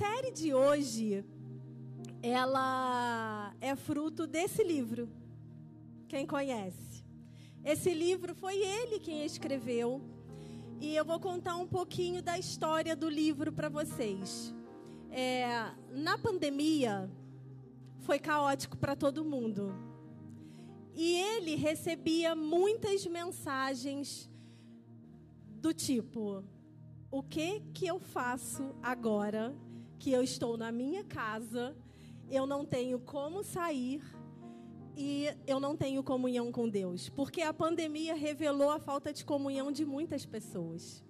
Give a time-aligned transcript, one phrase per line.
[0.00, 1.22] série de hoje,
[2.22, 5.10] ela é fruto desse livro.
[6.08, 7.04] Quem conhece?
[7.62, 10.00] Esse livro foi ele quem escreveu.
[10.80, 14.54] E eu vou contar um pouquinho da história do livro para vocês.
[15.10, 17.10] É, na pandemia,
[17.98, 19.74] foi caótico para todo mundo.
[20.94, 24.30] E ele recebia muitas mensagens
[25.60, 26.42] do tipo:
[27.10, 29.54] o que que eu faço agora
[30.00, 31.76] que eu estou na minha casa,
[32.30, 34.02] eu não tenho como sair
[34.96, 37.10] e eu não tenho comunhão com Deus?
[37.10, 41.04] Porque a pandemia revelou a falta de comunhão de muitas pessoas.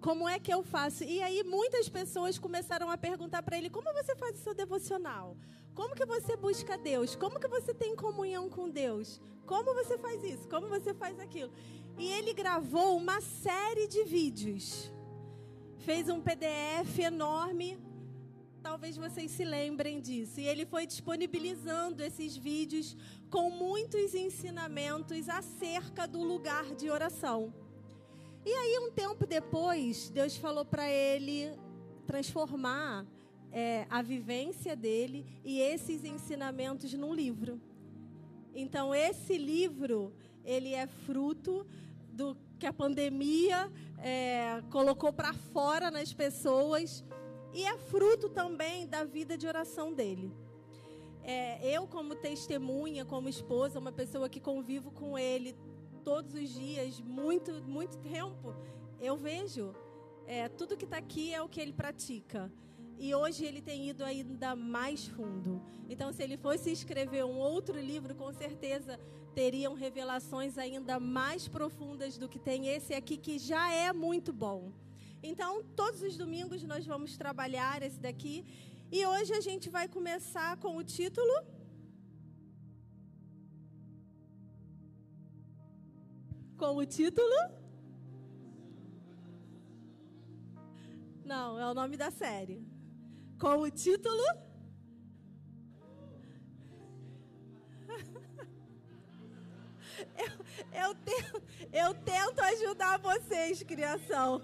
[0.00, 1.04] Como é que eu faço?
[1.04, 5.36] E aí muitas pessoas começaram a perguntar para ele: como você faz o seu devocional?
[5.74, 7.14] Como que você busca Deus?
[7.14, 9.20] Como que você tem comunhão com Deus?
[9.46, 10.48] Como você faz isso?
[10.48, 11.52] Como você faz aquilo?
[11.98, 14.90] E ele gravou uma série de vídeos.
[15.80, 17.78] Fez um PDF enorme.
[18.62, 20.38] Talvez vocês se lembrem disso.
[20.38, 22.94] E ele foi disponibilizando esses vídeos
[23.30, 27.54] com muitos ensinamentos acerca do lugar de oração.
[28.44, 31.58] E aí, um tempo depois, Deus falou para ele
[32.06, 33.06] transformar
[33.50, 37.58] é, a vivência dele e esses ensinamentos num livro.
[38.54, 40.12] Então, esse livro,
[40.44, 41.66] ele é fruto
[42.12, 47.02] do que a pandemia é, colocou para fora nas pessoas
[47.54, 50.30] e é fruto também da vida de oração dele.
[51.22, 55.56] É, eu, como testemunha, como esposa, uma pessoa que convivo com ele
[56.04, 58.54] todos os dias, muito, muito tempo,
[59.00, 59.74] eu vejo
[60.26, 62.52] é, tudo que está aqui é o que ele pratica.
[63.04, 65.52] E hoje ele tem ido ainda mais fundo.
[65.88, 69.00] Então, se ele fosse escrever um outro livro, com certeza
[69.34, 74.70] teriam revelações ainda mais profundas do que tem esse aqui, que já é muito bom.
[75.22, 78.44] Então, todos os domingos nós vamos trabalhar esse daqui.
[78.92, 81.34] E hoje a gente vai começar com o título
[86.60, 87.38] com o título?
[91.24, 92.69] Não, é o nome da série.
[93.40, 94.22] Com o título?
[100.16, 100.32] Eu,
[100.72, 101.42] eu, tento,
[101.72, 104.42] eu tento ajudar vocês, criação.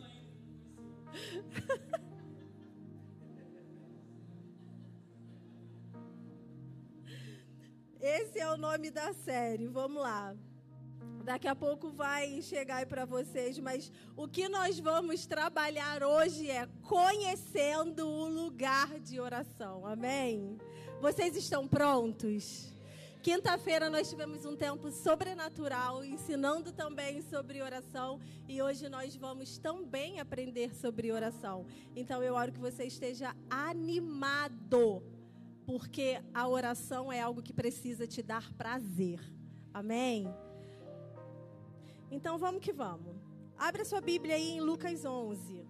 [8.01, 9.67] Esse é o nome da série.
[9.67, 10.35] Vamos lá.
[11.27, 16.49] Daqui a pouco vai chegar aí para vocês, mas o que nós vamos trabalhar hoje
[16.49, 19.85] é conhecendo o lugar de oração.
[19.85, 20.57] Amém?
[21.01, 22.73] Vocês estão prontos?
[23.25, 30.21] Quinta-feira nós tivemos um tempo sobrenatural, ensinando também sobre oração, e hoje nós vamos também
[30.21, 31.67] aprender sobre oração.
[31.97, 35.03] Então eu oro que você esteja animado,
[35.67, 39.19] porque a oração é algo que precisa te dar prazer.
[39.75, 40.33] Amém?
[42.11, 43.17] Então vamos que vamos.
[43.59, 45.67] Abre a sua Bíblia aí em Lucas 11.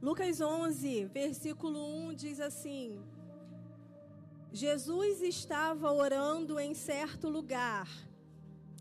[0.00, 1.78] Lucas 11, versículo
[2.08, 3.04] 1 diz assim:
[4.50, 7.86] Jesus estava orando em certo lugar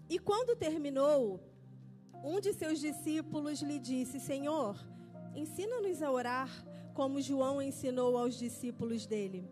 [0.10, 1.40] e quando terminou,
[2.24, 4.76] um de seus discípulos lhe disse: Senhor,
[5.36, 6.50] ensina-nos a orar
[6.94, 9.48] como João ensinou aos discípulos dele.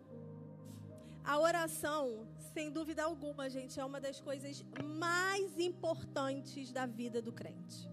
[1.24, 7.32] A oração, sem dúvida alguma, gente, é uma das coisas mais importantes da vida do
[7.32, 7.88] crente.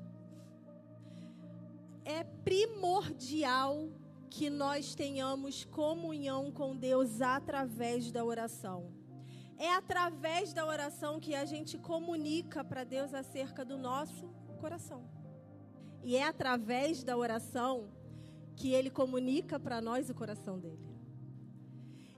[2.03, 3.89] É primordial
[4.29, 8.91] que nós tenhamos comunhão com Deus através da oração.
[9.57, 14.27] É através da oração que a gente comunica para Deus acerca do nosso
[14.59, 15.03] coração.
[16.03, 17.89] E é através da oração
[18.55, 20.85] que ele comunica para nós o coração dele.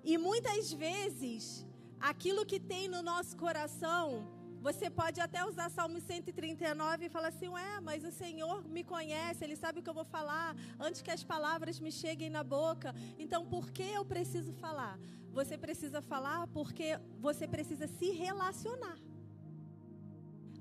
[0.04, 1.66] E muitas vezes,
[2.00, 7.48] aquilo que tem no nosso coração você pode até usar Salmo 139 e falar assim:
[7.48, 11.12] Ué, mas o Senhor me conhece, Ele sabe o que eu vou falar antes que
[11.12, 12.94] as palavras me cheguem na boca.
[13.18, 15.00] Então, por que eu preciso falar?
[15.32, 18.98] Você precisa falar porque você precisa se relacionar.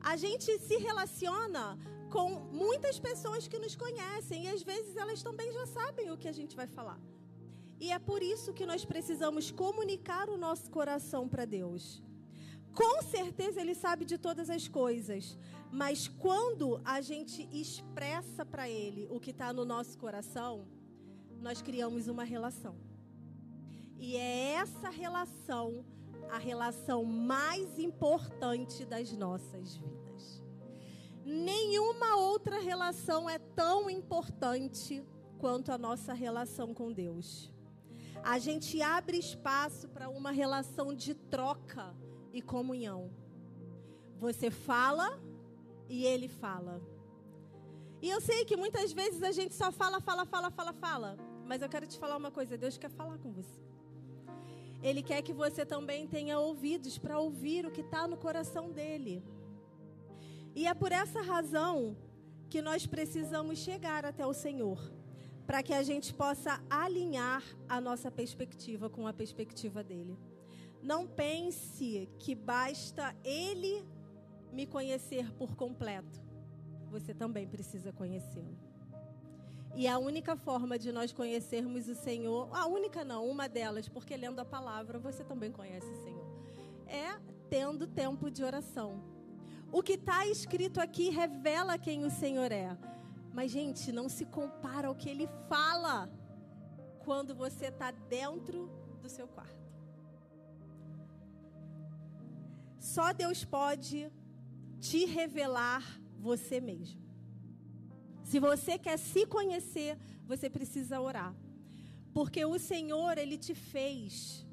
[0.00, 1.78] A gente se relaciona
[2.10, 6.28] com muitas pessoas que nos conhecem e às vezes elas também já sabem o que
[6.28, 7.00] a gente vai falar.
[7.80, 12.02] E é por isso que nós precisamos comunicar o nosso coração para Deus.
[12.76, 15.38] Com certeza ele sabe de todas as coisas,
[15.72, 20.68] mas quando a gente expressa para ele o que está no nosso coração,
[21.40, 22.76] nós criamos uma relação.
[23.98, 25.86] E é essa relação
[26.30, 30.42] a relação mais importante das nossas vidas.
[31.24, 35.02] Nenhuma outra relação é tão importante
[35.38, 37.52] quanto a nossa relação com Deus.
[38.22, 41.94] A gente abre espaço para uma relação de troca
[42.36, 43.10] e comunhão.
[44.18, 45.18] Você fala
[45.88, 46.82] e ele fala.
[48.02, 51.16] E eu sei que muitas vezes a gente só fala, fala, fala, fala, fala.
[51.46, 53.60] Mas eu quero te falar uma coisa: Deus quer falar com você.
[54.82, 59.24] Ele quer que você também tenha ouvidos para ouvir o que está no coração dele.
[60.54, 61.96] E é por essa razão
[62.50, 64.78] que nós precisamos chegar até o Senhor,
[65.46, 70.16] para que a gente possa alinhar a nossa perspectiva com a perspectiva dele.
[70.86, 73.84] Não pense que basta ele
[74.52, 76.22] me conhecer por completo.
[76.92, 78.56] Você também precisa conhecê-lo.
[79.74, 84.16] E a única forma de nós conhecermos o Senhor, a única não, uma delas, porque
[84.16, 86.24] lendo a palavra você também conhece o Senhor,
[86.86, 87.18] é
[87.50, 89.02] tendo tempo de oração.
[89.72, 92.78] O que está escrito aqui revela quem o Senhor é.
[93.34, 96.08] Mas, gente, não se compara ao que ele fala
[97.04, 98.70] quando você está dentro
[99.02, 99.65] do seu quarto.
[102.94, 103.98] Só Deus pode
[104.78, 105.84] te revelar
[106.28, 107.02] você mesmo.
[108.22, 111.34] Se você quer se conhecer, você precisa orar.
[112.14, 114.46] Porque o Senhor, ele te fez.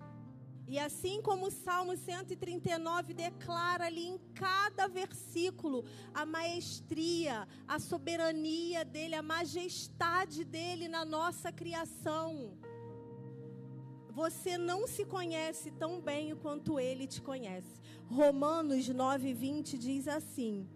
[0.68, 8.84] E assim como o Salmo 139 declara ali em cada versículo a maestria, a soberania
[8.84, 12.58] dele, a majestade dele na nossa criação.
[14.10, 17.83] Você não se conhece tão bem quanto ele te conhece.
[18.14, 20.68] Romanos 9:20 diz assim: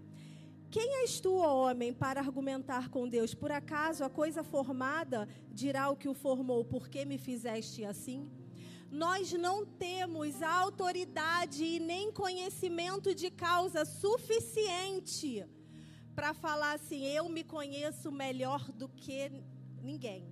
[0.70, 3.34] quem és tu, homem, para argumentar com Deus?
[3.34, 8.30] Por acaso a coisa formada dirá o que o formou, por que me fizeste assim?
[8.92, 15.46] Nós não temos autoridade e nem conhecimento de causa suficiente
[16.16, 19.32] para falar assim: eu me conheço melhor do que
[19.82, 20.28] ninguém.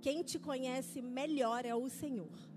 [0.00, 2.49] Quem te conhece melhor é o Senhor.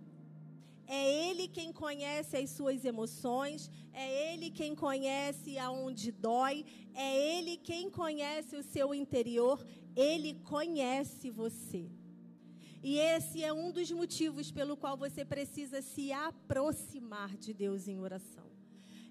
[0.88, 7.58] É Ele quem conhece as suas emoções, é Ele quem conhece aonde dói, é Ele
[7.58, 9.66] quem conhece o seu interior,
[9.96, 11.90] Ele conhece você.
[12.82, 18.00] E esse é um dos motivos pelo qual você precisa se aproximar de Deus em
[18.00, 18.52] oração.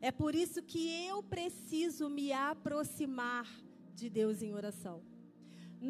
[0.00, 3.48] É por isso que eu preciso me aproximar
[3.94, 5.11] de Deus em oração.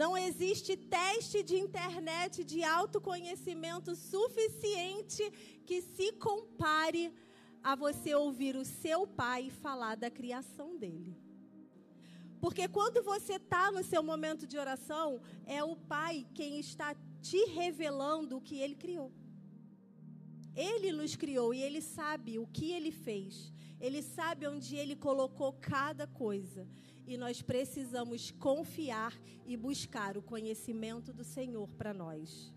[0.01, 5.23] Não existe teste de internet de autoconhecimento suficiente
[5.67, 7.13] que se compare
[7.63, 11.15] a você ouvir o seu pai falar da criação dele.
[12.41, 17.45] Porque quando você está no seu momento de oração, é o pai quem está te
[17.51, 19.13] revelando o que ele criou.
[20.57, 23.53] Ele nos criou e ele sabe o que ele fez.
[23.79, 26.67] Ele sabe onde ele colocou cada coisa
[27.07, 29.13] e nós precisamos confiar
[29.47, 32.53] e buscar o conhecimento do Senhor para nós.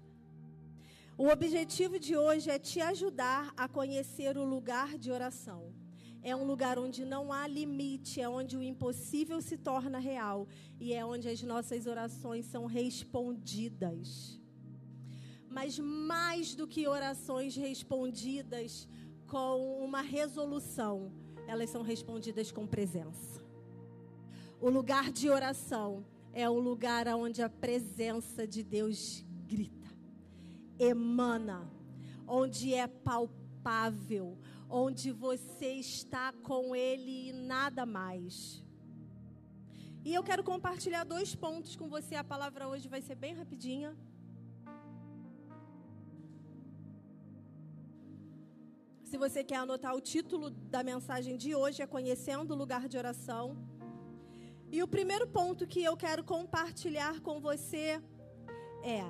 [1.17, 5.73] O objetivo de hoje é te ajudar a conhecer o lugar de oração.
[6.21, 10.47] É um lugar onde não há limite, é onde o impossível se torna real
[10.79, 14.41] e é onde as nossas orações são respondidas.
[15.47, 18.89] Mas mais do que orações respondidas
[19.27, 21.13] com uma resolução,
[21.47, 23.44] elas são respondidas com presença.
[24.59, 29.89] O lugar de oração é o lugar onde a presença de Deus grita,
[30.79, 31.69] emana,
[32.27, 34.37] onde é palpável,
[34.69, 38.63] onde você está com Ele e nada mais.
[40.03, 42.15] E eu quero compartilhar dois pontos com você.
[42.15, 43.95] A palavra hoje vai ser bem rapidinha.
[49.03, 52.97] Se você quer anotar o título da mensagem de hoje, é Conhecendo o Lugar de
[52.97, 53.57] Oração.
[54.75, 58.01] E o primeiro ponto que eu quero compartilhar com você
[58.83, 59.03] é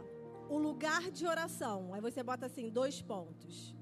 [0.48, 1.92] o lugar de oração.
[1.92, 3.76] Aí você bota assim, dois pontos.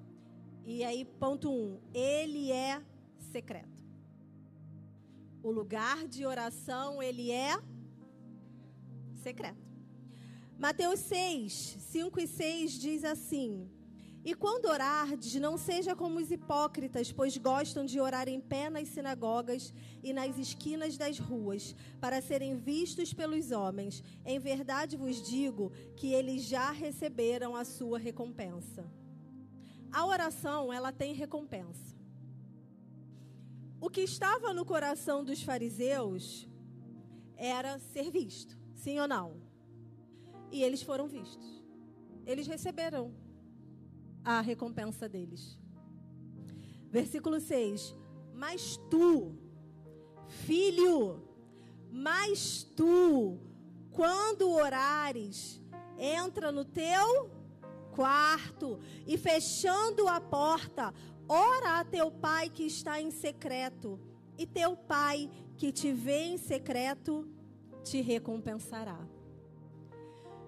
[0.66, 2.82] E aí, ponto um, ele é
[3.34, 3.84] secreto.
[5.44, 7.62] O lugar de oração, ele é
[9.16, 9.68] secreto.
[10.58, 13.70] Mateus 6, 5 e 6 diz assim:
[14.26, 18.88] e quando orardes, não seja como os hipócritas, pois gostam de orar em pé nas
[18.88, 24.02] sinagogas e nas esquinas das ruas, para serem vistos pelos homens.
[24.26, 28.90] Em verdade vos digo que eles já receberam a sua recompensa.
[29.92, 31.94] A oração, ela tem recompensa.
[33.86, 36.48] o que estava no coração dos fariseus
[37.36, 39.42] era ser visto, sim ou não?
[40.50, 41.62] E eles foram vistos.
[42.26, 43.14] Eles receberam
[44.24, 45.58] a recompensa deles.
[46.90, 47.96] Versículo 6:
[48.34, 49.38] Mas tu,
[50.28, 51.22] filho,
[51.92, 53.40] mas tu,
[53.92, 55.62] quando orares,
[55.98, 57.32] entra no teu
[57.96, 60.94] quarto e fechando a porta,
[61.28, 64.00] ora a teu pai que está em secreto,
[64.38, 67.28] e teu pai que te vê em secreto
[67.84, 69.00] te recompensará.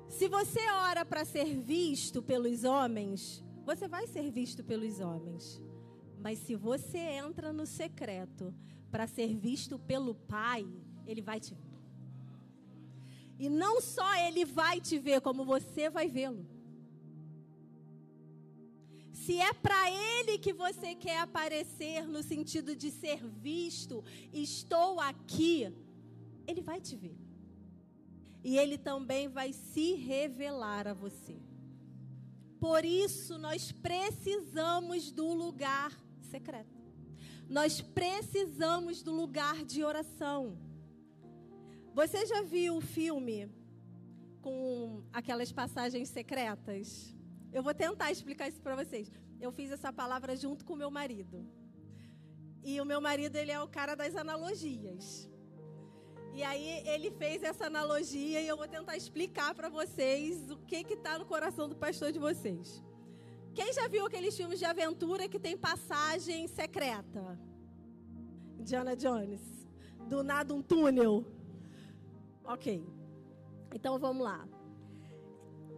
[0.07, 5.61] Se você ora para ser visto pelos homens, você vai ser visto pelos homens.
[6.19, 8.53] Mas se você entra no secreto
[8.91, 10.65] para ser visto pelo Pai,
[11.05, 11.75] ele vai te ver.
[13.37, 16.45] E não só ele vai te ver, como você vai vê-lo.
[19.11, 25.73] Se é para ele que você quer aparecer no sentido de ser visto, estou aqui,
[26.47, 27.17] ele vai te ver
[28.45, 31.35] e ele também vai se revelar a você.
[32.65, 36.75] Por isso, nós precisamos do lugar secreto.
[37.47, 40.57] Nós precisamos do lugar de oração.
[41.93, 43.47] Você já viu o filme
[44.41, 47.15] com aquelas passagens secretas?
[47.53, 49.11] Eu vou tentar explicar isso para vocês.
[49.39, 51.47] Eu fiz essa palavra junto com o meu marido.
[52.63, 55.29] E o meu marido, ele é o cara das analogias.
[56.35, 60.83] E aí ele fez essa analogia e eu vou tentar explicar para vocês o que
[60.83, 62.83] que tá no coração do pastor de vocês.
[63.53, 67.39] Quem já viu aqueles filmes de aventura que tem passagem secreta?
[68.59, 69.39] Indiana Jones.
[70.09, 71.25] Do nada um túnel.
[72.43, 72.85] Ok.
[73.73, 74.45] Então vamos lá.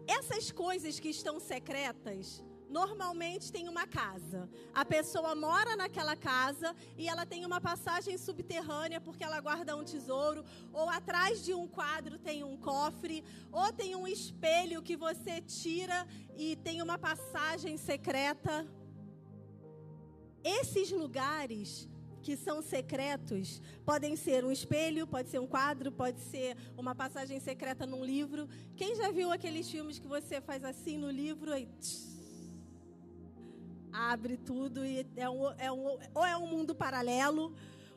[0.07, 4.49] Essas coisas que estão secretas, normalmente tem uma casa.
[4.73, 9.83] A pessoa mora naquela casa e ela tem uma passagem subterrânea porque ela guarda um
[9.83, 10.43] tesouro,
[10.73, 16.07] ou atrás de um quadro tem um cofre, ou tem um espelho que você tira
[16.35, 18.67] e tem uma passagem secreta.
[20.43, 21.89] Esses lugares
[22.21, 27.39] que são secretos podem ser um espelho, pode ser um quadro, pode ser uma passagem
[27.39, 28.49] secreta num livro.
[28.75, 31.69] Quem já viu aqueles filmes que você faz assim no livro e
[33.91, 37.53] abre tudo e é um, é um, ou é um mundo paralelo,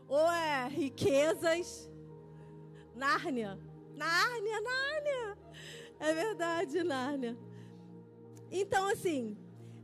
[0.08, 1.90] ou é riquezas.
[2.94, 3.58] Nárnia.
[3.96, 5.38] Nárnia, Nárnia.
[5.98, 7.38] É verdade, Nárnia.
[8.50, 9.36] Então, assim,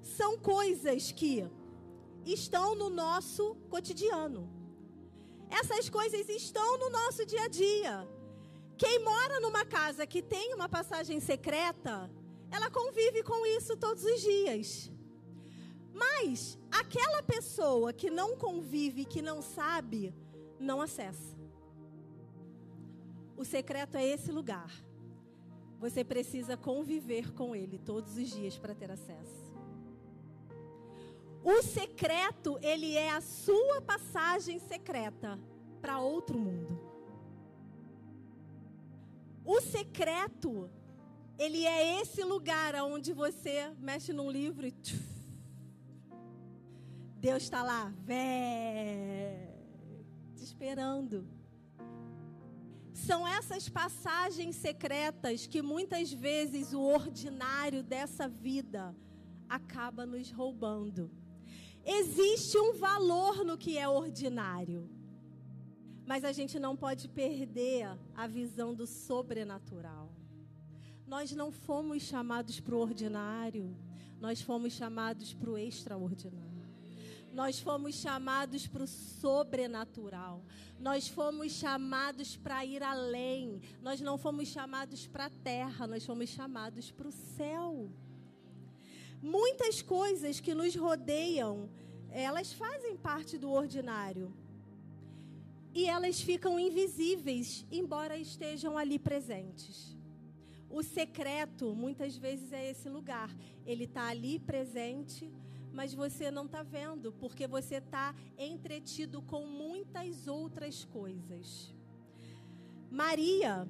[0.03, 1.47] são coisas que
[2.25, 4.51] estão no nosso cotidiano.
[5.49, 8.09] Essas coisas estão no nosso dia a dia.
[8.77, 12.11] Quem mora numa casa que tem uma passagem secreta,
[12.51, 14.91] ela convive com isso todos os dias.
[15.97, 20.15] Mas aquela pessoa que não convive, que não sabe,
[20.61, 21.35] não acessa.
[23.35, 24.71] O secreto é esse lugar.
[25.79, 29.47] Você precisa conviver com ele todos os dias para ter acesso.
[31.43, 35.39] O secreto, ele é a sua passagem secreta
[35.81, 36.79] para outro mundo.
[39.45, 40.69] O secreto,
[41.39, 45.16] ele é esse lugar onde você mexe num livro e tchuf,
[47.29, 49.53] Deus está lá, vé,
[50.37, 51.27] te esperando.
[52.95, 58.95] São essas passagens secretas que muitas vezes o ordinário dessa vida
[59.49, 61.11] acaba nos roubando.
[61.85, 64.89] Existe um valor no que é ordinário,
[66.07, 70.13] mas a gente não pode perder a visão do sobrenatural.
[71.05, 73.77] Nós não fomos chamados para o ordinário,
[74.21, 76.56] nós fomos chamados para o extraordinário.
[77.37, 80.43] Nós fomos chamados para o sobrenatural.
[80.81, 83.61] Nós fomos chamados para ir além.
[83.83, 87.91] Nós não fomos chamados para a terra, nós fomos chamados para o céu.
[89.21, 91.69] Muitas coisas que nos rodeiam,
[92.11, 94.33] elas fazem parte do ordinário.
[95.75, 99.95] E elas ficam invisíveis, embora estejam ali presentes.
[100.71, 103.31] O secreto, muitas vezes, é esse lugar.
[103.67, 105.31] Ele está ali presente,
[105.77, 111.47] mas você não está vendo, porque você está entretido com muitas outras coisas.
[112.91, 113.69] Maria,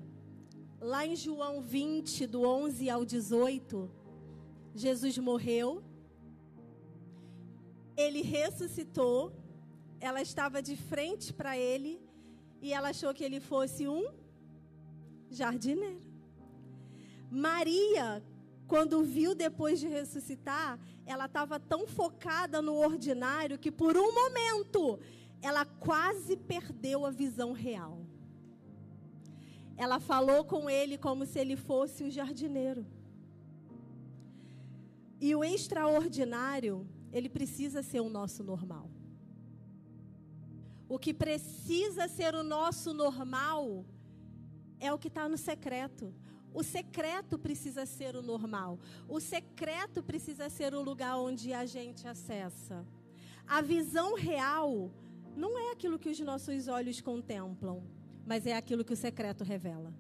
[0.80, 3.90] lá em João 20, do 11 ao 18,
[4.72, 5.82] Jesus morreu,
[7.96, 9.32] ele ressuscitou,
[9.98, 12.00] ela estava de frente para ele
[12.62, 14.04] e ela achou que ele fosse um
[15.28, 16.06] jardineiro.
[17.28, 18.22] Maria,
[18.66, 24.98] quando viu depois de ressuscitar, ela estava tão focada no ordinário que por um momento
[25.40, 28.04] ela quase perdeu a visão real.
[29.76, 32.86] Ela falou com ele como se ele fosse o jardineiro.
[35.20, 38.90] E o extraordinário, ele precisa ser o nosso normal.
[40.88, 43.84] O que precisa ser o nosso normal
[44.78, 46.14] é o que está no secreto.
[46.58, 48.78] O secreto precisa ser o normal.
[49.06, 52.82] O secreto precisa ser o lugar onde a gente acessa.
[53.46, 54.90] A visão real
[55.36, 57.82] não é aquilo que os nossos olhos contemplam,
[58.24, 59.92] mas é aquilo que o secreto revela.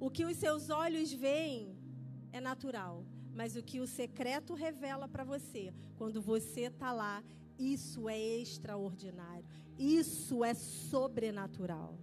[0.00, 1.78] O que os seus olhos veem
[2.32, 7.22] é natural, mas o que o secreto revela para você, quando você está lá,
[7.56, 9.44] isso é extraordinário,
[9.78, 11.96] isso é sobrenatural.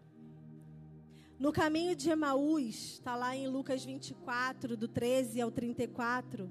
[1.40, 6.50] No caminho de Emaús, está lá em Lucas 24, do 13 ao 34.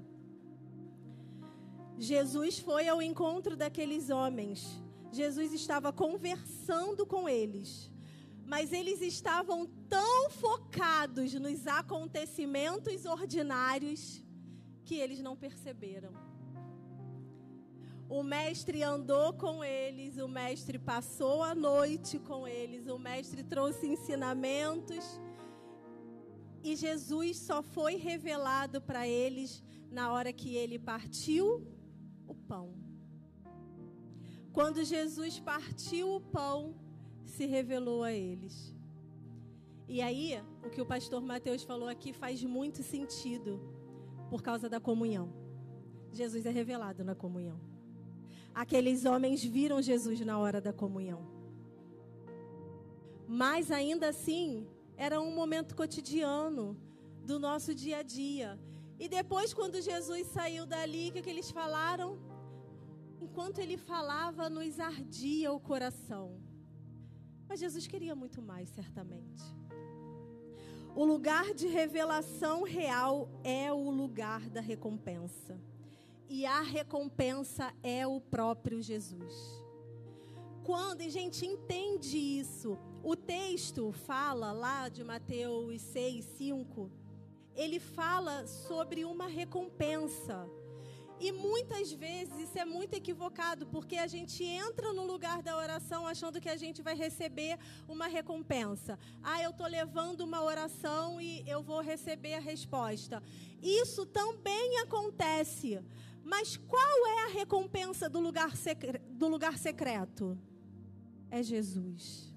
[1.97, 4.81] Jesus foi ao encontro daqueles homens.
[5.11, 7.91] Jesus estava conversando com eles.
[8.45, 14.23] Mas eles estavam tão focados nos acontecimentos ordinários
[14.85, 16.26] que eles não perceberam.
[18.09, 23.85] O mestre andou com eles, o mestre passou a noite com eles, o mestre trouxe
[23.85, 25.19] ensinamentos.
[26.63, 29.61] E Jesus só foi revelado para eles
[29.91, 31.67] na hora que ele partiu
[32.25, 32.73] o pão.
[34.53, 36.75] Quando Jesus partiu o pão,
[37.25, 38.73] se revelou a eles.
[39.87, 43.61] E aí, o que o pastor Mateus falou aqui faz muito sentido
[44.29, 45.31] por causa da comunhão.
[46.11, 47.76] Jesus é revelado na comunhão.
[48.63, 51.21] Aqueles homens viram Jesus na hora da comunhão.
[53.27, 56.75] Mas ainda assim, era um momento cotidiano
[57.23, 58.59] do nosso dia a dia.
[58.97, 62.17] E depois, quando Jesus saiu dali, o que, que eles falaram?
[63.21, 66.41] Enquanto ele falava, nos ardia o coração.
[67.47, 69.43] Mas Jesus queria muito mais, certamente.
[70.95, 75.61] O lugar de revelação real é o lugar da recompensa
[76.29, 79.61] e a recompensa é o próprio Jesus.
[80.63, 86.91] Quando a gente entende isso, o texto fala lá de Mateus 6, 5,
[87.55, 90.47] ele fala sobre uma recompensa.
[91.19, 96.05] E muitas vezes isso é muito equivocado, porque a gente entra no lugar da oração
[96.05, 98.99] achando que a gente vai receber uma recompensa.
[99.23, 103.23] Ah, eu estou levando uma oração e eu vou receber a resposta.
[103.63, 105.81] Isso também acontece.
[106.27, 108.51] Mas qual é a recompensa do lugar,
[109.11, 110.37] do lugar secreto?
[111.31, 112.35] É Jesus.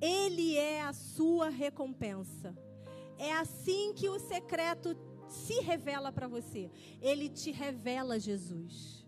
[0.00, 2.56] Ele é a sua recompensa.
[3.18, 4.96] É assim que o secreto
[5.28, 6.70] se revela para você.
[7.02, 9.06] Ele te revela Jesus.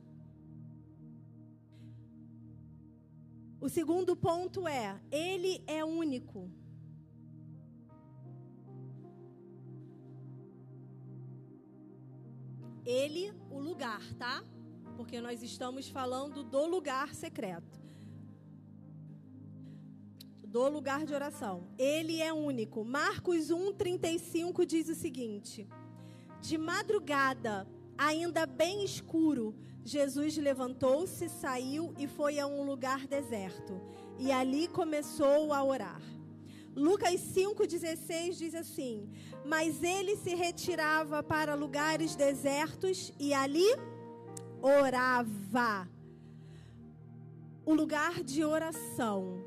[3.58, 6.50] O segundo ponto é: ele é único.
[12.84, 14.42] Ele, o lugar, tá?
[14.96, 17.80] Porque nós estamos falando do lugar secreto.
[20.46, 21.68] Do lugar de oração.
[21.78, 22.84] Ele é único.
[22.84, 25.66] Marcos 1:35 diz o seguinte:
[26.40, 27.66] De madrugada,
[27.96, 33.80] ainda bem escuro, Jesus levantou-se, saiu e foi a um lugar deserto,
[34.18, 36.02] e ali começou a orar.
[36.74, 39.10] Lucas 5,16 diz assim:
[39.44, 43.66] Mas ele se retirava para lugares desertos e ali
[44.60, 45.88] orava.
[47.64, 49.44] O lugar de oração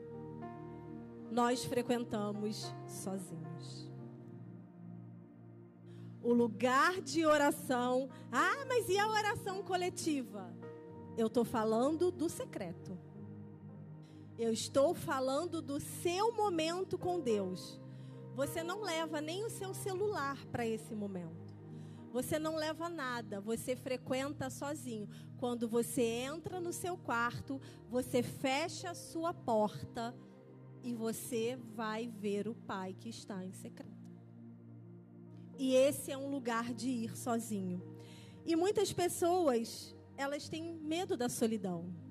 [1.32, 3.90] nós frequentamos sozinhos.
[6.24, 10.52] O lugar de oração, ah, mas e a oração coletiva?
[11.18, 12.98] Eu estou falando do secreto.
[14.38, 17.80] Eu estou falando do seu momento com Deus.
[18.36, 21.56] Você não leva nem o seu celular para esse momento.
[22.12, 25.08] Você não leva nada, você frequenta sozinho.
[25.38, 30.14] Quando você entra no seu quarto, você fecha a sua porta
[30.84, 34.12] e você vai ver o Pai que está em secreto.
[35.58, 37.82] E esse é um lugar de ir sozinho.
[38.46, 42.05] E muitas pessoas, elas têm medo da solidão.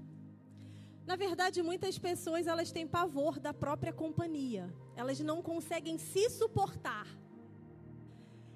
[1.07, 4.73] Na verdade, muitas pessoas elas têm pavor da própria companhia.
[4.97, 7.07] Elas não conseguem se suportar.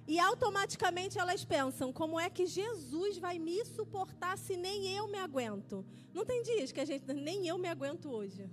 [0.06, 5.18] E automaticamente elas pensam: como é que Jesus vai me suportar se nem eu me
[5.18, 5.84] aguento?
[6.14, 8.48] Não tem dias que a gente nem eu me aguento hoje.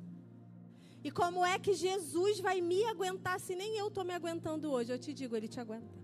[1.01, 4.91] E como é que Jesus vai me aguentar se nem eu estou me aguentando hoje?
[4.91, 5.95] Eu te digo, ele te aguenta.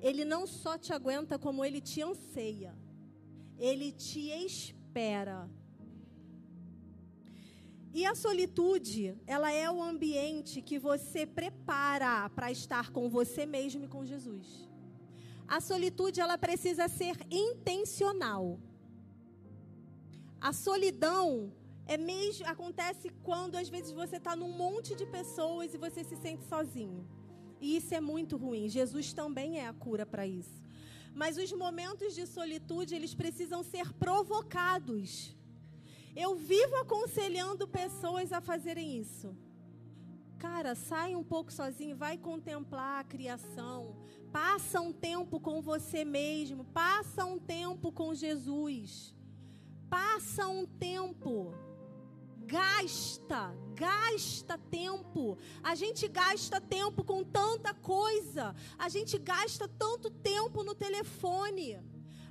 [0.00, 2.76] Ele não só te aguenta, como ele te anseia.
[3.58, 5.50] Ele te espera
[7.98, 13.84] E a solitude, ela é o ambiente que você prepara para estar com você mesmo
[13.84, 14.68] e com Jesus.
[15.46, 18.58] A solitude, ela precisa ser intencional.
[20.40, 21.52] A solidão
[21.86, 26.16] é mesmo acontece quando às vezes você está num monte de pessoas e você se
[26.16, 27.06] sente sozinho.
[27.60, 28.68] E isso é muito ruim.
[28.68, 30.64] Jesus também é a cura para isso.
[31.14, 35.36] Mas os momentos de solitude, eles precisam ser provocados.
[36.16, 39.36] Eu vivo aconselhando pessoas a fazerem isso.
[40.38, 43.96] Cara, sai um pouco sozinho, vai contemplar a criação.
[44.30, 46.64] Passa um tempo com você mesmo.
[46.66, 49.14] Passa um tempo com Jesus.
[49.88, 51.52] Passa um tempo.
[52.46, 55.38] Gasta, gasta tempo.
[55.62, 58.54] A gente gasta tempo com tanta coisa.
[58.78, 61.80] A gente gasta tanto tempo no telefone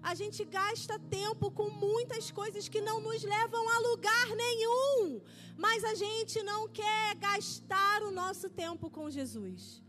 [0.03, 5.21] a gente gasta tempo com muitas coisas que não nos levam a lugar nenhum,
[5.55, 9.81] mas a gente não quer gastar o nosso tempo com Jesus.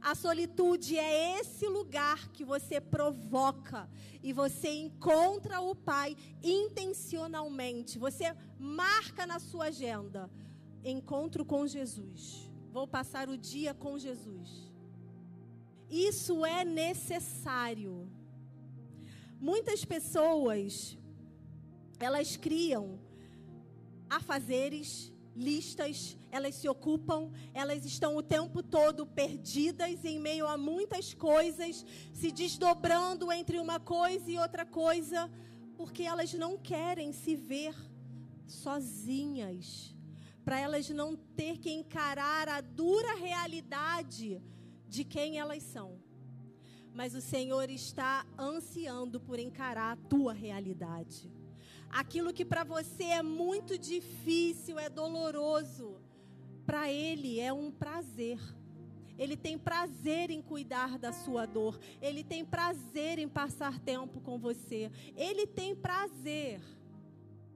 [0.00, 3.88] A solitude é esse lugar que você provoca
[4.22, 7.98] e você encontra o Pai intencionalmente.
[7.98, 10.28] Você marca na sua agenda
[10.84, 12.50] encontro com Jesus.
[12.72, 14.72] Vou passar o dia com Jesus.
[15.88, 18.10] Isso é necessário.
[19.42, 20.96] Muitas pessoas
[21.98, 23.00] elas criam
[24.08, 31.12] afazeres, listas, elas se ocupam, elas estão o tempo todo perdidas em meio a muitas
[31.12, 35.28] coisas, se desdobrando entre uma coisa e outra coisa,
[35.76, 37.74] porque elas não querem se ver
[38.46, 39.92] sozinhas,
[40.44, 44.40] para elas não ter que encarar a dura realidade
[44.86, 46.01] de quem elas são
[46.94, 51.30] mas o Senhor está ansiando por encarar a tua realidade.
[51.90, 55.96] Aquilo que para você é muito difícil, é doloroso,
[56.64, 58.38] para Ele é um prazer.
[59.18, 61.78] Ele tem prazer em cuidar da sua dor.
[62.00, 64.90] Ele tem prazer em passar tempo com você.
[65.14, 66.60] Ele tem prazer.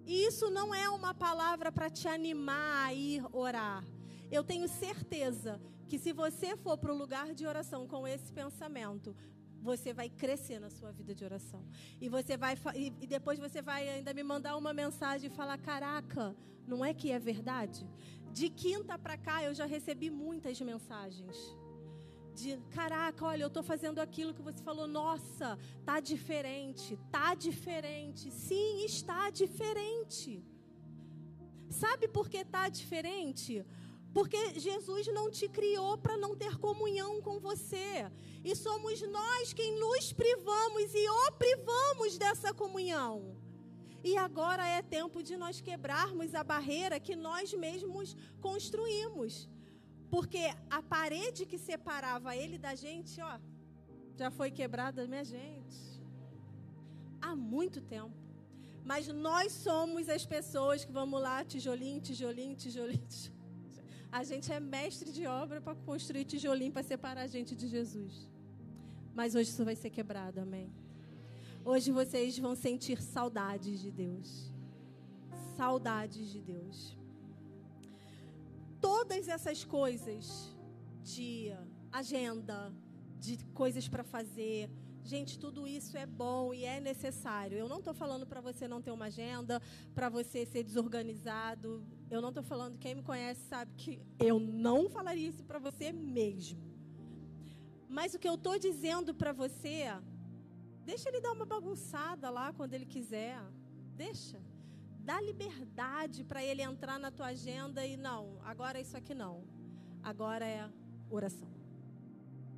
[0.06, 3.84] E isso não é uma palavra para te animar a ir orar.
[4.30, 9.14] Eu tenho certeza que se você for para o lugar de oração com esse pensamento,
[9.60, 11.64] você vai crescer na sua vida de oração.
[12.00, 16.36] E você vai e depois você vai ainda me mandar uma mensagem e falar: "Caraca,
[16.66, 17.86] não é que é verdade?"
[18.32, 21.36] De quinta para cá eu já recebi muitas mensagens.
[22.34, 28.30] De, caraca, olha, eu estou fazendo aquilo que você falou, nossa, tá diferente, tá diferente.
[28.30, 30.44] Sim, está diferente.
[31.70, 33.64] Sabe por que tá diferente?
[34.16, 38.10] Porque Jesus não te criou para não ter comunhão com você.
[38.42, 43.36] E somos nós quem nos privamos e o privamos dessa comunhão.
[44.02, 49.46] E agora é tempo de nós quebrarmos a barreira que nós mesmos construímos.
[50.08, 53.38] Porque a parede que separava ele da gente, ó,
[54.16, 55.78] já foi quebrada, minha gente.
[57.20, 58.16] Há muito tempo.
[58.82, 63.35] Mas nós somos as pessoas que vamos lá, tijolinho, tijolinho, tijolinho, tijolinho
[64.18, 68.14] a gente é mestre de obra para construir tijolinho para separar a gente de Jesus.
[69.14, 70.72] Mas hoje isso vai ser quebrado, amém?
[71.62, 74.50] Hoje vocês vão sentir saudades de Deus.
[75.54, 76.96] Saudades de Deus.
[78.80, 80.50] Todas essas coisas
[81.02, 81.52] de
[81.92, 82.72] agenda,
[83.20, 84.70] de coisas para fazer,
[85.06, 87.56] Gente, tudo isso é bom e é necessário.
[87.56, 89.62] Eu não estou falando para você não ter uma agenda,
[89.94, 91.80] para você ser desorganizado.
[92.10, 95.92] Eu não estou falando, quem me conhece sabe que eu não falaria isso para você
[95.92, 96.60] mesmo.
[97.88, 99.86] Mas o que eu estou dizendo para você,
[100.84, 103.40] deixa ele dar uma bagunçada lá quando ele quiser.
[103.96, 104.40] Deixa.
[105.00, 109.44] Dá liberdade para ele entrar na tua agenda e não, agora é isso aqui não.
[110.02, 110.68] Agora é
[111.10, 111.48] oração.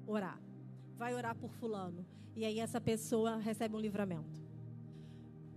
[0.07, 0.41] Orar.
[0.97, 2.05] Vai orar por fulano.
[2.35, 4.39] E aí essa pessoa recebe um livramento.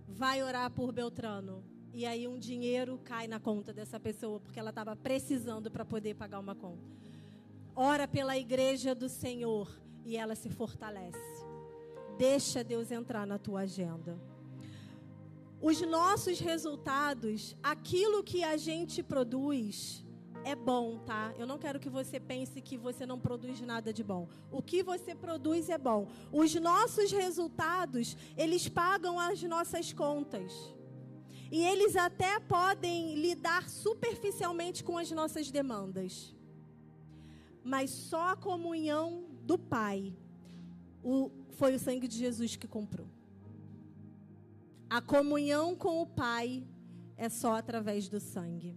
[0.08, 1.64] Vai orar por Beltrano.
[1.94, 6.14] E aí um dinheiro cai na conta dessa pessoa porque ela estava precisando para poder
[6.14, 6.90] pagar uma conta.
[7.76, 9.70] Ora pela igreja do Senhor
[10.04, 11.18] e ela se fortalece.
[12.16, 14.18] Deixa Deus entrar na tua agenda.
[15.60, 20.04] Os nossos resultados, aquilo que a gente produz,
[20.44, 21.32] é bom, tá?
[21.38, 24.28] Eu não quero que você pense que você não produz nada de bom.
[24.50, 26.08] O que você produz é bom.
[26.32, 30.52] Os nossos resultados, eles pagam as nossas contas.
[31.52, 36.34] E eles até podem lidar superficialmente com as nossas demandas.
[37.62, 40.16] Mas só a comunhão do Pai
[41.04, 43.06] o, foi o sangue de Jesus que comprou.
[44.88, 46.66] A comunhão com o Pai
[47.18, 48.74] é só através do sangue.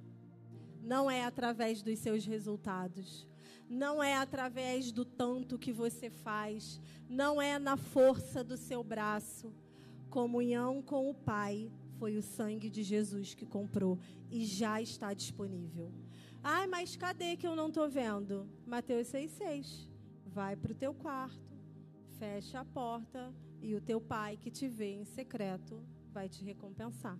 [0.85, 3.27] não é através dos seus resultados,
[3.67, 9.51] não é através do tanto que você faz, não é na força do seu braço.
[10.09, 15.91] Comunhão com o Pai foi o sangue de Jesus que comprou e já está disponível.
[16.43, 18.47] Ai, mas cadê que eu não estou vendo?
[18.65, 19.89] Mateus 6,6.
[20.25, 21.57] Vai para o teu quarto,
[22.19, 25.81] fecha a porta e o teu pai que te vê em secreto
[26.11, 27.17] vai te recompensar.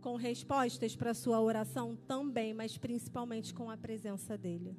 [0.00, 4.76] Com respostas para sua oração também, mas principalmente com a presença dele.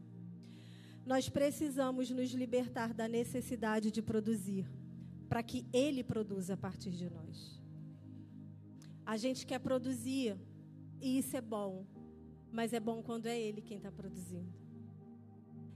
[1.06, 4.68] Nós precisamos nos libertar da necessidade de produzir,
[5.30, 7.55] para que ele produza a partir de nós.
[9.06, 10.36] A gente quer produzir,
[11.00, 11.86] e isso é bom,
[12.52, 14.52] mas é bom quando é ele quem está produzindo.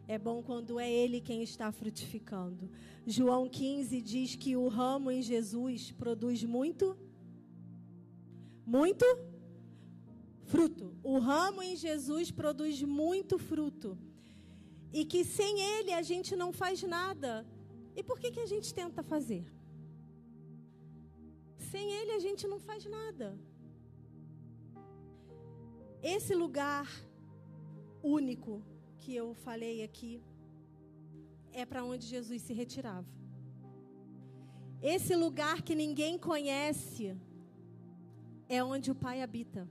[0.08, 2.72] É bom quando é ele quem está frutificando.
[3.06, 6.98] João 15 diz que o ramo em Jesus produz muito,
[8.66, 9.06] muito
[10.46, 10.96] fruto.
[11.04, 13.98] O ramo em Jesus produz muito fruto.
[14.92, 17.46] E que sem ele a gente não faz nada.
[17.96, 19.46] E por que, que a gente tenta fazer?
[21.72, 23.38] Sem ele a gente não faz nada.
[26.02, 26.88] Esse lugar
[28.02, 28.64] único
[28.98, 30.22] que eu falei aqui
[31.52, 33.08] é para onde Jesus se retirava.
[34.82, 37.16] Esse lugar que ninguém conhece
[38.48, 39.70] é onde o Pai habita.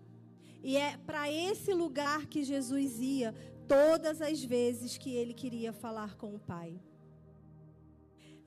[0.62, 3.32] E é para esse lugar que Jesus ia
[3.66, 6.78] todas as vezes que ele queria falar com o Pai.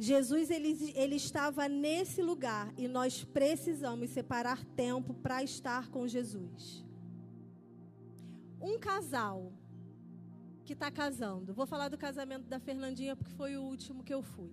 [0.01, 6.83] Jesus ele, ele estava nesse lugar e nós precisamos separar tempo para estar com Jesus.
[8.59, 9.53] Um casal
[10.65, 14.23] que está casando, vou falar do casamento da Fernandinha porque foi o último que eu
[14.23, 14.51] fui.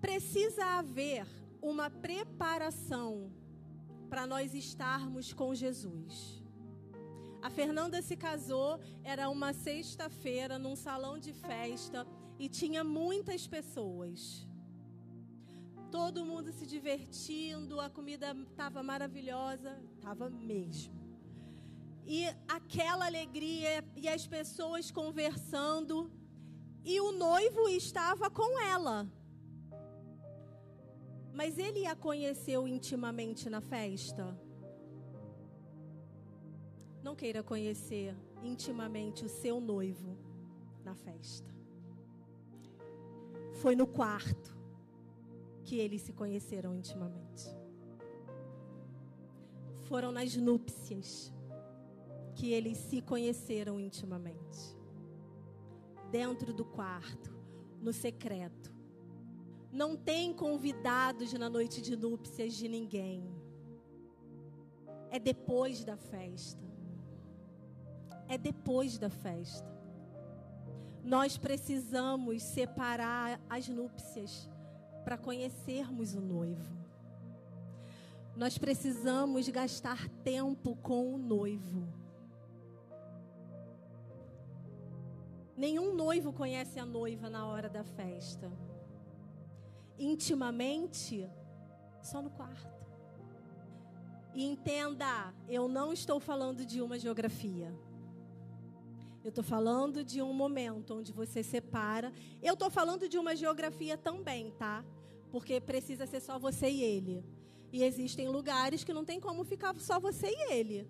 [0.00, 1.26] Precisa haver
[1.60, 3.32] uma preparação
[4.08, 6.44] para nós estarmos com Jesus.
[7.42, 12.06] A Fernanda se casou, era uma sexta-feira num salão de festa
[12.38, 14.46] e tinha muitas pessoas.
[15.90, 20.94] Todo mundo se divertindo, a comida estava maravilhosa, estava mesmo.
[22.06, 26.10] E aquela alegria e as pessoas conversando,
[26.84, 29.10] e o noivo estava com ela.
[31.32, 34.38] Mas ele a conheceu intimamente na festa?
[37.02, 40.16] Não queira conhecer intimamente o seu noivo
[40.84, 41.57] na festa.
[43.58, 44.56] Foi no quarto
[45.64, 47.44] que eles se conheceram intimamente.
[49.88, 51.32] Foram nas núpcias
[52.34, 54.76] que eles se conheceram intimamente.
[56.10, 57.36] Dentro do quarto,
[57.80, 58.72] no secreto
[59.72, 63.22] não tem convidados na noite de núpcias de ninguém.
[65.10, 66.66] É depois da festa.
[68.28, 69.77] É depois da festa.
[71.08, 74.46] Nós precisamos separar as núpcias
[75.02, 76.76] para conhecermos o noivo.
[78.36, 81.88] Nós precisamos gastar tempo com o noivo.
[85.56, 88.52] Nenhum noivo conhece a noiva na hora da festa
[89.98, 91.26] intimamente
[92.02, 92.86] só no quarto.
[94.34, 97.74] E entenda, eu não estou falando de uma geografia.
[99.28, 102.10] Eu estou falando de um momento onde você separa.
[102.42, 104.82] Eu estou falando de uma geografia também, tá?
[105.30, 107.22] Porque precisa ser só você e ele.
[107.70, 110.88] E existem lugares que não tem como ficar só você e ele.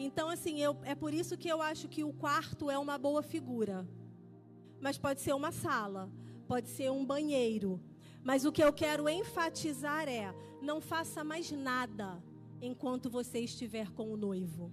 [0.00, 3.22] Então, assim, eu, é por isso que eu acho que o quarto é uma boa
[3.22, 3.88] figura.
[4.80, 6.10] Mas pode ser uma sala,
[6.48, 7.80] pode ser um banheiro,
[8.24, 12.20] mas o que eu quero enfatizar é: não faça mais nada
[12.60, 14.72] enquanto você estiver com o noivo.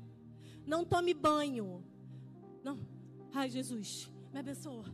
[0.66, 1.91] Não tome banho.
[2.64, 2.80] Não.
[3.34, 4.86] Ai, Jesus, me abençoa.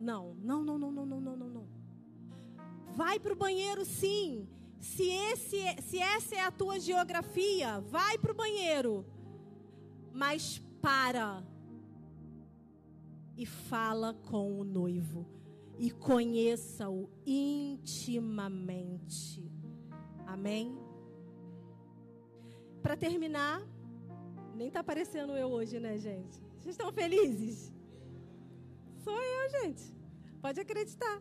[0.00, 1.66] Não, não, não, não, não, não, não, não.
[2.94, 4.48] Vai para o banheiro, sim.
[4.78, 9.04] Se, esse, se essa é a tua geografia, vai para o banheiro.
[10.12, 11.42] Mas para
[13.36, 15.26] e fala com o noivo
[15.78, 18.56] e conheça-o intimamente.
[20.26, 20.78] Amém?
[22.82, 23.62] Para terminar,
[24.56, 26.36] nem está aparecendo eu hoje, né, gente?
[26.58, 27.72] Vocês estão felizes?
[29.04, 29.84] Sou eu, gente.
[30.40, 31.16] Pode acreditar.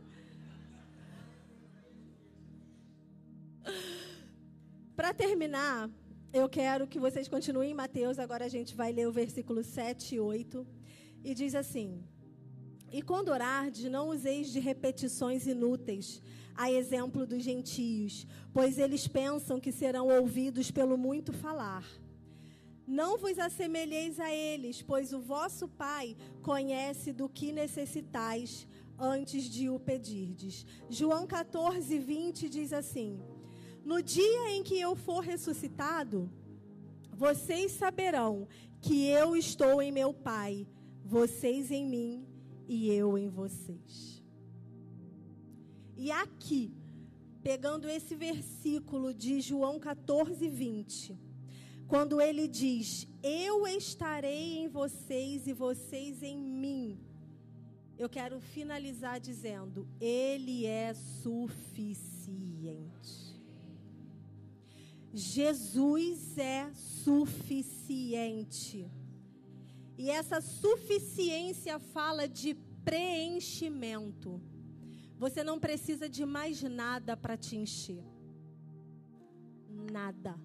[4.95, 5.89] Para terminar,
[6.31, 8.17] eu quero que vocês continuem em Mateus.
[8.17, 10.65] Agora a gente vai ler o versículo 7 e 8.
[11.23, 12.03] E diz assim:
[12.97, 16.21] e quando orardes, não useis de repetições inúteis,
[16.55, 21.83] a exemplo dos gentios, pois eles pensam que serão ouvidos pelo muito falar.
[22.87, 28.67] Não vos assemelheis a eles, pois o vosso Pai conhece do que necessitais
[28.97, 30.65] antes de o pedirdes.
[30.89, 33.19] João 14, 20 diz assim:
[33.83, 36.31] No dia em que eu for ressuscitado,
[37.11, 38.47] vocês saberão
[38.81, 40.67] que eu estou em meu Pai,
[41.03, 42.25] vocês em mim
[42.67, 44.23] e eu em vocês.
[45.97, 46.73] E aqui,
[47.41, 51.17] pegando esse versículo de João 14, 20,
[51.87, 56.99] quando ele diz: Eu estarei em vocês e vocês em mim.
[57.97, 62.15] Eu quero finalizar dizendo: Ele é suficiente.
[65.13, 67.65] Jesus é suficiente.
[69.97, 74.41] E essa suficiência fala de preenchimento.
[75.17, 78.03] Você não precisa de mais nada para te encher.
[79.91, 80.37] Nada.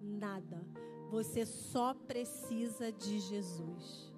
[0.00, 0.64] Nada.
[1.10, 4.12] Você só precisa de Jesus.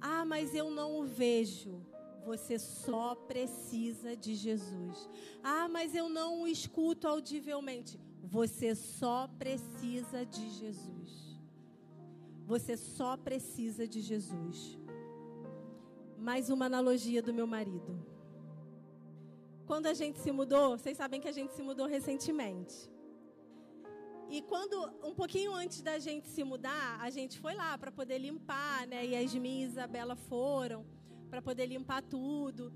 [0.00, 1.80] Ah, mas eu não o vejo.
[2.24, 5.08] Você só precisa de Jesus.
[5.42, 7.98] Ah, mas eu não o escuto audivelmente.
[8.22, 11.38] Você só precisa de Jesus.
[12.46, 14.78] Você só precisa de Jesus.
[16.18, 17.98] Mais uma analogia do meu marido.
[19.66, 22.90] Quando a gente se mudou, vocês sabem que a gente se mudou recentemente.
[24.30, 28.18] E quando, um pouquinho antes da gente se mudar, a gente foi lá para poder
[28.18, 29.04] limpar, né?
[29.06, 30.84] E Yasmin e Isabela foram
[31.30, 32.72] para poder limpar tudo.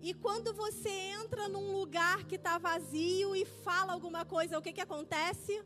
[0.00, 4.72] E quando você entra num lugar que está vazio e fala alguma coisa, o que,
[4.72, 5.62] que acontece?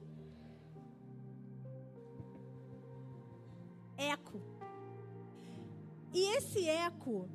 [3.96, 4.40] Eco.
[6.12, 7.28] E esse eco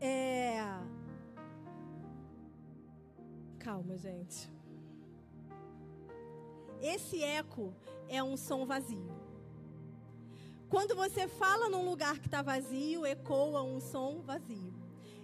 [0.00, 0.58] é.
[3.58, 4.53] Calma, gente.
[6.84, 7.74] Esse eco
[8.10, 9.10] é um som vazio.
[10.68, 14.74] Quando você fala num lugar que está vazio, ecoa um som vazio.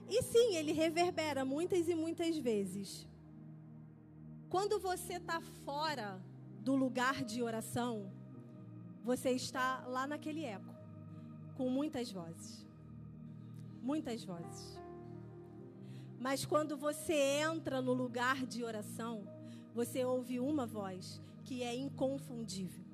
[0.09, 3.07] E sim, ele reverbera muitas e muitas vezes.
[4.49, 6.19] Quando você está fora
[6.61, 8.11] do lugar de oração,
[9.05, 10.75] você está lá naquele eco,
[11.59, 12.67] com muitas vozes.
[13.83, 14.81] Muitas vozes.
[16.19, 17.15] Mas quando você
[17.51, 19.25] entra no lugar de oração,
[19.75, 22.85] você ouve uma voz que é inconfundível.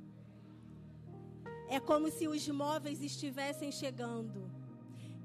[1.68, 4.50] É como se os móveis estivessem chegando.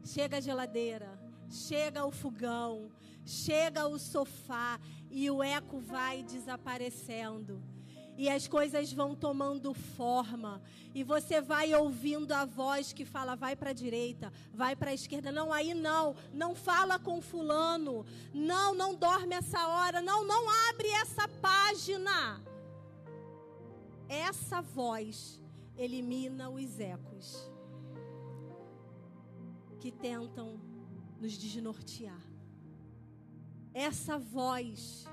[0.03, 2.91] Chega a geladeira, chega o fogão,
[3.23, 4.79] chega o sofá
[5.09, 7.61] e o eco vai desaparecendo
[8.17, 10.61] e as coisas vão tomando forma
[10.93, 14.93] e você vai ouvindo a voz que fala vai para a direita, vai para a
[14.93, 20.49] esquerda, não aí não, não fala com fulano, não, não dorme essa hora, não, não
[20.69, 22.41] abre essa página.
[24.13, 25.41] Essa voz
[25.77, 27.49] elimina os ecos
[29.79, 30.59] que tentam
[31.17, 32.21] nos desnortear.
[33.73, 35.05] Essa voz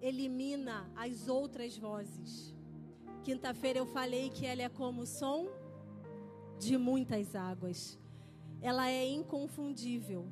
[0.00, 2.54] elimina as outras vozes.
[3.24, 5.48] Quinta-feira eu falei que ela é como o som
[6.60, 7.98] de muitas águas.
[8.60, 10.30] Ela é inconfundível.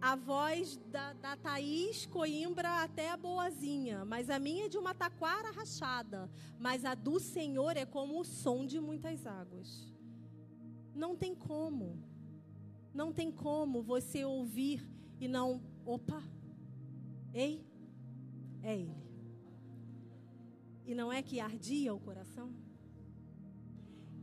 [0.00, 4.94] A voz da, da Thaís Coimbra até a boazinha, mas a minha é de uma
[4.94, 6.30] taquara rachada.
[6.58, 9.92] Mas a do Senhor é como o som de muitas águas.
[10.94, 12.02] Não tem como.
[12.94, 14.88] Não tem como você ouvir
[15.20, 15.62] e não.
[15.84, 16.22] Opa!
[17.34, 17.62] Ei,
[18.62, 19.10] é Ele.
[20.86, 22.52] E não é que ardia o coração?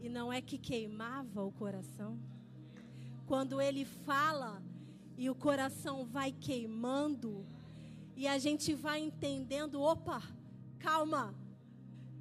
[0.02, 2.20] E não é que queimava o coração?
[3.26, 4.62] Quando Ele fala
[5.18, 7.46] e o coração vai queimando,
[8.16, 10.22] e a gente vai entendendo: opa,
[10.80, 11.34] calma,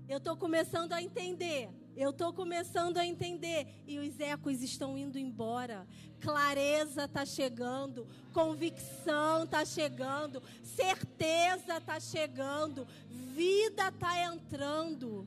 [0.09, 1.69] eu estou começando a entender.
[1.97, 5.87] Eu estou começando a entender e os ecos estão indo embora.
[6.21, 15.27] Clareza está chegando, convicção está chegando, certeza está chegando, vida está entrando.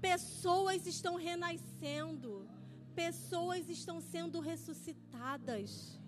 [0.00, 2.46] Pessoas estão renascendo,
[2.94, 5.98] pessoas estão sendo ressuscitadas.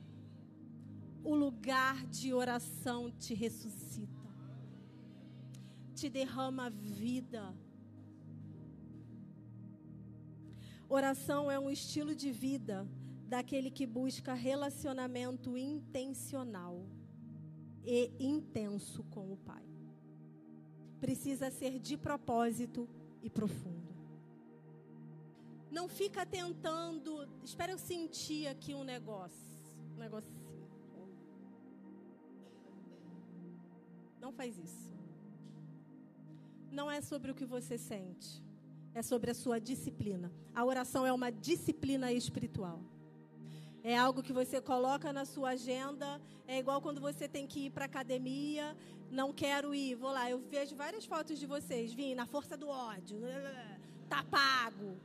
[1.27, 4.29] O lugar de oração te ressuscita,
[5.95, 7.55] te derrama vida
[10.89, 12.87] Oração é um estilo de vida
[13.29, 16.87] daquele que busca relacionamento intencional
[17.85, 19.65] e intenso com o Pai.
[21.01, 22.89] Precisa ser de propósito
[23.21, 23.97] e profundo.
[25.73, 29.45] Não fica tentando, espera eu sentir aqui um negócio,
[29.97, 30.46] um negocinho.
[34.27, 34.91] Não faz isso.
[36.79, 38.31] Não é sobre o que você sente
[38.99, 40.33] é sobre a sua disciplina.
[40.55, 42.81] A oração é uma disciplina espiritual.
[43.85, 46.19] É algo que você coloca na sua agenda.
[46.49, 48.75] É igual quando você tem que ir para academia.
[49.11, 50.31] Não quero ir, vou lá.
[50.31, 51.93] Eu vejo várias fotos de vocês.
[51.93, 53.19] Vim na força do ódio.
[54.09, 54.97] Tá pago.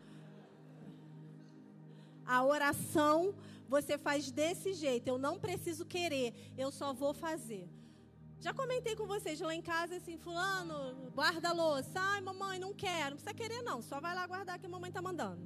[2.26, 3.36] A oração
[3.68, 5.10] você faz desse jeito.
[5.10, 7.68] Eu não preciso querer, eu só vou fazer.
[8.46, 10.78] Já comentei com vocês lá em casa assim, fulano,
[11.14, 12.00] guarda a louça.
[12.12, 13.12] Ai, mamãe, não quero.
[13.12, 15.44] Não precisa querer não, só vai lá guardar que a mamãe está mandando.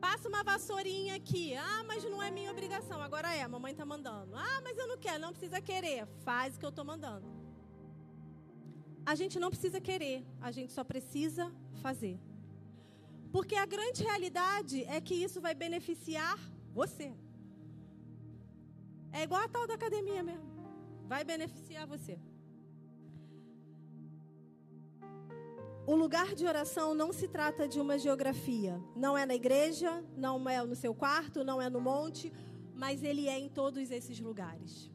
[0.00, 1.54] Passa uma vassourinha aqui.
[1.54, 3.00] Ah, mas não é minha obrigação.
[3.00, 4.34] Agora é, a mamãe está mandando.
[4.34, 6.08] Ah, mas eu não quero, não precisa querer.
[6.24, 7.26] Faz o que eu estou mandando.
[9.06, 11.52] A gente não precisa querer, a gente só precisa
[11.84, 12.18] fazer.
[13.30, 16.36] Porque a grande realidade é que isso vai beneficiar
[16.72, 17.14] você.
[19.12, 20.51] É igual a tal da academia mesmo.
[21.06, 22.18] Vai beneficiar você.
[25.84, 28.80] O lugar de oração não se trata de uma geografia.
[28.94, 32.32] Não é na igreja, não é no seu quarto, não é no monte,
[32.74, 34.90] mas ele é em todos esses lugares.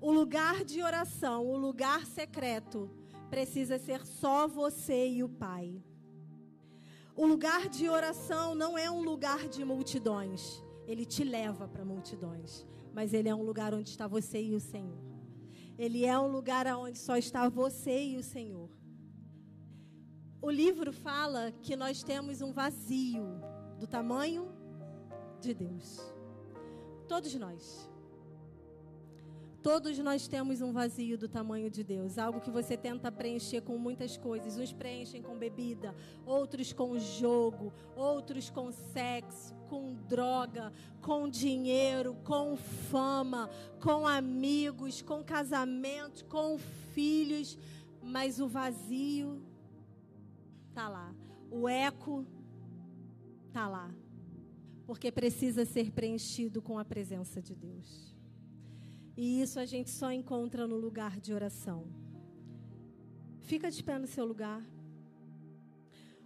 [0.00, 2.88] O lugar de oração, o lugar secreto,
[3.28, 5.82] precisa ser só você e o Pai.
[7.16, 10.62] O lugar de oração não é um lugar de multidões.
[10.86, 12.64] Ele te leva para multidões,
[12.94, 15.15] mas ele é um lugar onde está você e o Senhor.
[15.78, 18.70] Ele é um lugar onde só está você e o Senhor.
[20.40, 23.26] O livro fala que nós temos um vazio
[23.78, 24.48] do tamanho
[25.40, 26.00] de Deus.
[27.08, 27.90] Todos nós.
[29.66, 33.76] Todos nós temos um vazio do tamanho de Deus, algo que você tenta preencher com
[33.76, 34.56] muitas coisas.
[34.56, 35.92] Uns preenchem com bebida,
[36.24, 43.50] outros com jogo, outros com sexo, com droga, com dinheiro, com fama,
[43.82, 46.56] com amigos, com casamento, com
[46.94, 47.58] filhos,
[48.00, 49.42] mas o vazio
[50.72, 51.12] tá lá.
[51.50, 52.24] O eco
[53.52, 53.92] tá lá.
[54.86, 58.15] Porque precisa ser preenchido com a presença de Deus.
[59.16, 61.86] E isso a gente só encontra no lugar de oração.
[63.40, 64.62] Fica de pé no seu lugar.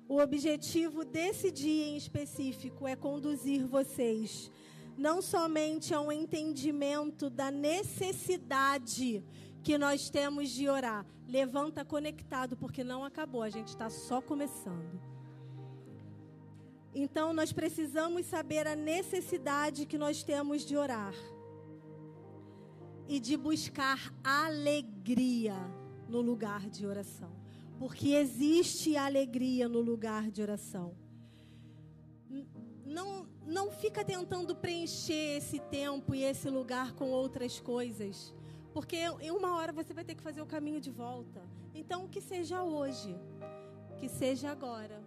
[0.09, 4.51] O objetivo desse dia em específico é conduzir vocês
[4.97, 9.25] não somente a um entendimento da necessidade
[9.63, 11.07] que nós temos de orar.
[11.27, 15.01] Levanta conectado, porque não acabou, a gente está só começando.
[16.95, 21.15] Então, nós precisamos saber a necessidade que nós temos de orar
[23.11, 25.57] e de buscar alegria
[26.09, 27.33] no lugar de oração.
[27.77, 30.95] Porque existe alegria no lugar de oração.
[32.87, 38.33] Não, não fica tentando preencher esse tempo e esse lugar com outras coisas.
[38.73, 41.43] Porque em uma hora você vai ter que fazer o caminho de volta.
[41.75, 43.13] Então, que seja hoje,
[43.99, 45.03] que seja agora.